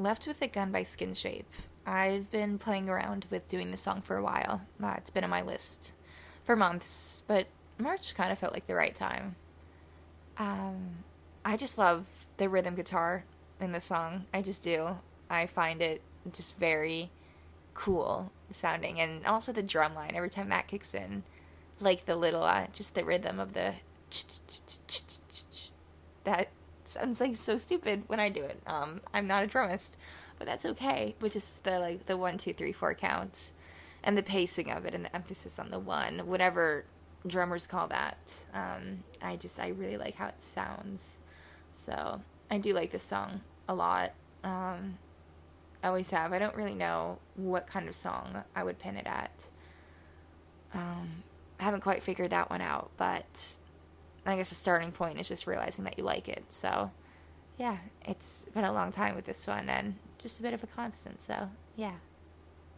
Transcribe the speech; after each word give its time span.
Left 0.00 0.26
with 0.26 0.40
a 0.40 0.46
Gun 0.46 0.72
by 0.72 0.82
Skinshape. 0.82 1.44
I've 1.84 2.30
been 2.30 2.56
playing 2.56 2.88
around 2.88 3.26
with 3.28 3.46
doing 3.48 3.70
this 3.70 3.82
song 3.82 4.00
for 4.00 4.16
a 4.16 4.22
while. 4.22 4.62
Uh, 4.82 4.94
it's 4.96 5.10
been 5.10 5.24
on 5.24 5.30
my 5.30 5.42
list 5.42 5.92
for 6.42 6.56
months, 6.56 7.22
but 7.26 7.48
March 7.76 8.14
kind 8.14 8.32
of 8.32 8.38
felt 8.38 8.54
like 8.54 8.66
the 8.66 8.74
right 8.74 8.94
time. 8.94 9.36
Um, 10.38 11.04
I 11.44 11.58
just 11.58 11.76
love 11.76 12.06
the 12.38 12.48
rhythm 12.48 12.76
guitar 12.76 13.24
in 13.60 13.72
the 13.72 13.80
song. 13.80 14.24
I 14.32 14.40
just 14.40 14.64
do. 14.64 14.96
I 15.28 15.44
find 15.44 15.82
it 15.82 16.00
just 16.32 16.56
very 16.56 17.10
cool 17.74 18.32
sounding, 18.50 18.98
and 19.00 19.26
also 19.26 19.52
the 19.52 19.62
drum 19.62 19.94
line 19.94 20.12
every 20.14 20.30
time 20.30 20.48
that 20.48 20.66
kicks 20.66 20.94
in, 20.94 21.24
like 21.78 22.06
the 22.06 22.16
little, 22.16 22.44
uh, 22.44 22.68
just 22.72 22.94
the 22.94 23.04
rhythm 23.04 23.38
of 23.38 23.52
the. 23.52 23.74
That 26.24 26.48
sounds 26.90 27.20
like 27.20 27.36
so 27.36 27.58
stupid 27.58 28.04
when 28.06 28.20
I 28.20 28.28
do 28.28 28.42
it. 28.42 28.60
Um, 28.66 29.00
I'm 29.14 29.26
not 29.26 29.42
a 29.42 29.46
drummist, 29.46 29.96
but 30.38 30.46
that's 30.46 30.64
okay. 30.66 31.14
But 31.18 31.32
just 31.32 31.64
the 31.64 31.78
like 31.78 32.06
the 32.06 32.16
one, 32.16 32.38
two, 32.38 32.52
three, 32.52 32.72
four 32.72 32.94
count, 32.94 33.52
and 34.02 34.16
the 34.16 34.22
pacing 34.22 34.70
of 34.70 34.84
it, 34.84 34.94
and 34.94 35.04
the 35.04 35.14
emphasis 35.14 35.58
on 35.58 35.70
the 35.70 35.78
one, 35.78 36.26
whatever 36.26 36.84
drummers 37.26 37.66
call 37.66 37.86
that. 37.88 38.34
Um, 38.54 39.04
I 39.22 39.36
just 39.36 39.58
I 39.60 39.68
really 39.68 39.96
like 39.96 40.16
how 40.16 40.28
it 40.28 40.42
sounds. 40.42 41.20
So 41.72 42.20
I 42.50 42.58
do 42.58 42.72
like 42.72 42.90
this 42.90 43.04
song 43.04 43.42
a 43.68 43.74
lot. 43.74 44.12
Um, 44.42 44.98
I 45.82 45.88
always 45.88 46.10
have. 46.10 46.32
I 46.32 46.38
don't 46.38 46.56
really 46.56 46.74
know 46.74 47.18
what 47.36 47.66
kind 47.66 47.88
of 47.88 47.94
song 47.94 48.44
I 48.54 48.62
would 48.62 48.78
pin 48.78 48.96
it 48.96 49.06
at. 49.06 49.46
Um, 50.74 51.22
I 51.58 51.64
haven't 51.64 51.80
quite 51.80 52.02
figured 52.02 52.30
that 52.30 52.50
one 52.50 52.60
out, 52.60 52.90
but 52.96 53.58
I 54.26 54.36
guess 54.36 54.50
the 54.50 54.54
starting 54.54 54.92
point 54.92 55.18
is 55.18 55.28
just 55.28 55.46
realizing 55.46 55.84
that 55.84 55.98
you 55.98 56.04
like 56.04 56.28
it. 56.28 56.44
So, 56.48 56.90
yeah, 57.58 57.78
it's 58.06 58.44
been 58.54 58.64
a 58.64 58.72
long 58.72 58.90
time 58.92 59.14
with 59.14 59.24
this 59.24 59.46
one 59.46 59.68
and 59.68 59.96
just 60.18 60.38
a 60.40 60.42
bit 60.42 60.54
of 60.54 60.62
a 60.62 60.66
constant. 60.66 61.22
So, 61.22 61.50
yeah. 61.76 61.94